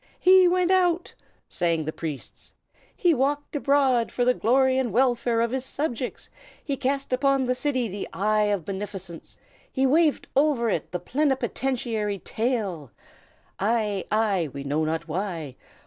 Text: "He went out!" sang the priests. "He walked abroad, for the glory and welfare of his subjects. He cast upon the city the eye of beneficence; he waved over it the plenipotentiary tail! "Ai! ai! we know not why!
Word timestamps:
"He 0.19 0.47
went 0.47 0.71
out!" 0.71 1.13
sang 1.47 1.85
the 1.85 1.93
priests. 1.93 2.53
"He 2.95 3.13
walked 3.13 3.55
abroad, 3.55 4.11
for 4.11 4.25
the 4.25 4.33
glory 4.33 4.79
and 4.79 4.91
welfare 4.91 5.41
of 5.41 5.51
his 5.51 5.63
subjects. 5.63 6.31
He 6.65 6.75
cast 6.75 7.13
upon 7.13 7.45
the 7.45 7.53
city 7.53 7.87
the 7.87 8.09
eye 8.11 8.45
of 8.45 8.65
beneficence; 8.65 9.37
he 9.71 9.85
waved 9.85 10.27
over 10.35 10.71
it 10.71 10.91
the 10.91 10.99
plenipotentiary 10.99 12.17
tail! 12.17 12.89
"Ai! 13.59 14.03
ai! 14.11 14.49
we 14.51 14.63
know 14.63 14.83
not 14.83 15.07
why! 15.07 15.55